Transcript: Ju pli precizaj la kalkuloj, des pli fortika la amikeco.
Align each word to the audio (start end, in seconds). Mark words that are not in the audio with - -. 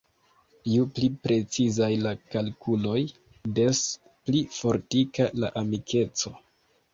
Ju 0.69 0.85
pli 0.93 1.09
precizaj 1.25 1.89
la 2.05 2.13
kalkuloj, 2.35 3.03
des 3.59 3.83
pli 4.31 4.41
fortika 4.57 5.29
la 5.45 5.53
amikeco. 5.63 6.35